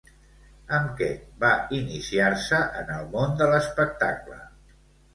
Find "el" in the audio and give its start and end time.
2.99-3.09